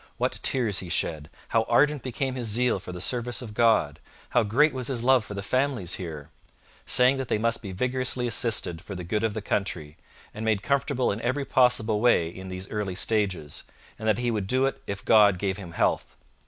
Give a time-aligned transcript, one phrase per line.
[0.17, 1.29] What tears he shed!
[1.49, 3.99] how ardent became his zeal for the service of God!
[4.29, 6.31] how great was his love for the families here!
[6.87, 9.97] saying that they must be vigorously assisted for the good of the Country,
[10.33, 13.61] and made comfortable in every possible way in these early stages,
[13.99, 16.15] and that he would do it if God gave him health.